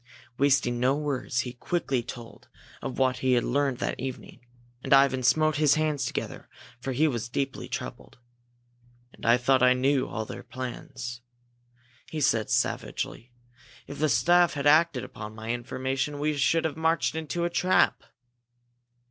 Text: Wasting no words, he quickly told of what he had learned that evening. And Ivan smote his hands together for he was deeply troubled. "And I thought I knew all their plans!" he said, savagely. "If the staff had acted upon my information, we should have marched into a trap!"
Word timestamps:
Wasting 0.39 0.79
no 0.79 0.95
words, 0.95 1.41
he 1.41 1.53
quickly 1.53 2.01
told 2.01 2.47
of 2.81 2.97
what 2.97 3.17
he 3.17 3.33
had 3.33 3.43
learned 3.43 3.77
that 3.77 3.99
evening. 3.99 4.43
And 4.83 4.93
Ivan 4.93 5.21
smote 5.21 5.57
his 5.57 5.75
hands 5.75 6.05
together 6.05 6.49
for 6.79 6.91
he 6.91 7.07
was 7.07 7.29
deeply 7.29 7.69
troubled. 7.69 8.17
"And 9.13 9.27
I 9.27 9.37
thought 9.37 9.61
I 9.61 9.73
knew 9.73 10.07
all 10.07 10.25
their 10.25 10.41
plans!" 10.41 11.21
he 12.09 12.19
said, 12.19 12.49
savagely. 12.49 13.31
"If 13.85 13.99
the 13.99 14.09
staff 14.09 14.55
had 14.55 14.65
acted 14.65 15.03
upon 15.03 15.35
my 15.35 15.51
information, 15.51 16.17
we 16.17 16.35
should 16.35 16.65
have 16.65 16.75
marched 16.75 17.13
into 17.13 17.45
a 17.45 17.51
trap!" 17.51 18.01